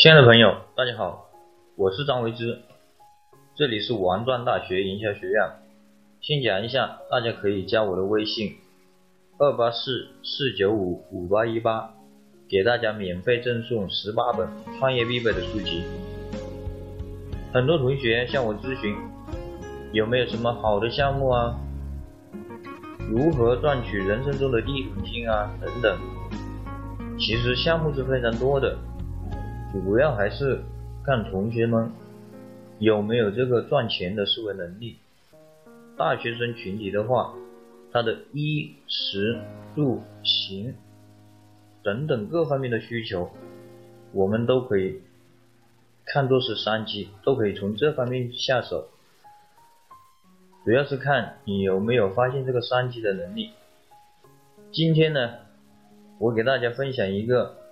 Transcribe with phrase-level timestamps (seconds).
[0.00, 1.28] 亲爱的朋友，大家好，
[1.74, 2.60] 我是张维之，
[3.56, 5.42] 这里是王庄大学营销学院。
[6.20, 8.52] 先讲一下，大家可以加我的微信
[9.38, 11.94] 二八四四九五五八一八，
[12.48, 14.48] 给大家免费赠送十八本
[14.78, 15.82] 创业必备的书籍。
[17.52, 18.96] 很多同学向我咨询，
[19.90, 21.58] 有没有什么好的项目啊？
[23.10, 25.50] 如何赚取人生中的第一桶金啊？
[25.60, 25.98] 等等。
[27.18, 28.78] 其实项目是非常多的。
[29.70, 30.62] 主要还是
[31.04, 31.92] 看同学们
[32.78, 34.96] 有没有这个赚钱的思维能力。
[35.96, 37.34] 大学生群体的话，
[37.92, 39.38] 他的衣食
[39.74, 40.74] 住行
[41.82, 43.30] 等等各方面的需求，
[44.12, 45.02] 我们都可以
[46.06, 48.88] 看作是商机，都可以从这方面下手。
[50.64, 53.50] 主要是看你有没有发现这个商机的能力。
[54.72, 55.34] 今天呢，
[56.18, 57.67] 我给大家分享一个。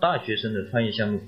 [0.00, 1.18] 大学生的创业项目，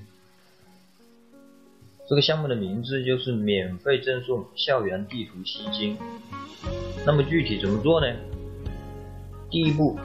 [2.09, 5.99] 这个项目的名字就是免费赠送校园地图吸金。
[7.05, 8.07] 那么具体怎么做呢？
[9.51, 9.99] 第一步，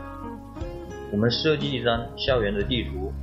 [1.12, 3.14] 我们设计一张校园的地图，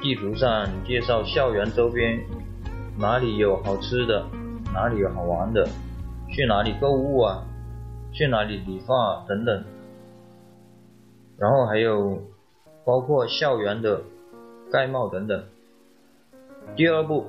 [0.00, 2.20] 地图上介绍校园周边
[2.96, 4.24] 哪里有好吃的，
[4.72, 5.68] 哪里有好玩的，
[6.28, 7.44] 去哪里购物啊，
[8.12, 9.64] 去哪里理发等等。
[11.36, 12.22] 然后还有
[12.84, 14.00] 包括校园的。
[14.70, 15.44] 盖帽等等。
[16.76, 17.26] 第二步，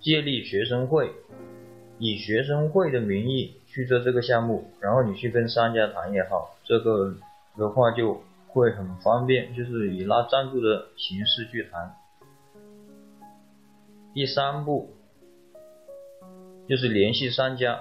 [0.00, 1.10] 建立学生会，
[1.98, 7.14] 以学生会的名义去做这个项目，然后你去跟商家谈也好，这个
[7.56, 11.96] 的话就会很方便，就是以拉赞助的形式去谈。
[14.12, 14.90] 第三步，
[16.68, 17.80] 就是联系商家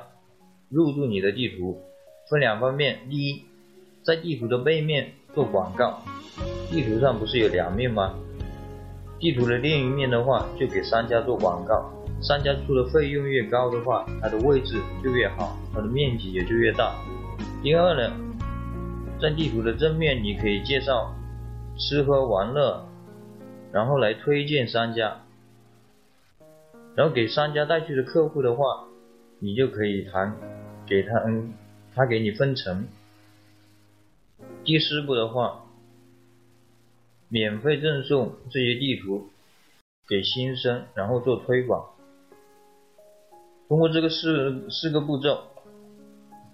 [0.70, 1.80] 入驻你的地图，
[2.30, 3.46] 分两方面，第一，
[4.02, 6.02] 在地图的背面做广告。
[6.74, 8.16] 地图上不是有两面吗？
[9.20, 11.88] 地图的另一面的话，就给商家做广告。
[12.20, 16.96] 商家出的费用越高的话，它的位置就越好，它的面积也就越大。
[17.62, 18.12] 第二呢，
[19.22, 21.14] 在地图的正面，你可以介绍
[21.78, 22.84] 吃喝玩乐，
[23.72, 25.22] 然后来推荐商家，
[26.96, 28.86] 然后给商家带去的客户的话，
[29.38, 30.36] 你就可以谈，
[30.88, 31.53] 给他嗯，
[31.94, 32.88] 他给你分成。
[34.66, 35.59] 第四步的话。
[37.34, 39.28] 免费赠送这些地图
[40.08, 41.84] 给新生，然后做推广。
[43.68, 45.40] 通过这个四四个步骤，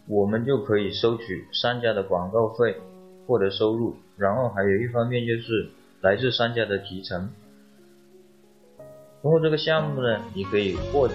[0.08, 2.78] 我们就可以收取商家的广告费，
[3.28, 3.98] 获得收入。
[4.16, 5.70] 然后还有一方面就是
[6.00, 7.30] 来自商家的提成。
[9.22, 11.14] 通过这个项目呢，你可以获取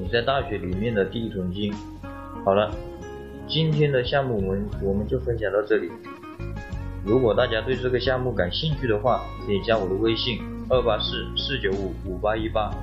[0.00, 1.72] 你在大学里面的第一桶金。
[2.44, 2.74] 好了，
[3.46, 5.92] 今天的项目我们我们就分享到这里。
[7.06, 12.74] 如果大家对这个项目感兴趣的话，可以加我的微信二八四四九五五八一八。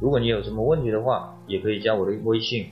[0.00, 2.70] 如果你有什么问题的话，也可以加我的微信。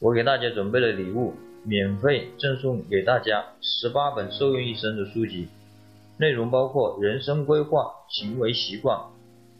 [0.00, 5.46] 我给大家准备了礼物，免费赠送给大家十八本受用一生的书籍，
[6.18, 8.98] 内容包括人生规划、行为习惯、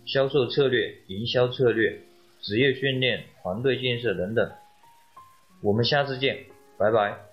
[0.04, 2.00] 销售策略、营销策略、
[2.42, 4.50] 职业训练、团队建设等等。
[5.62, 6.38] 我们下次见，
[6.76, 7.29] 拜拜。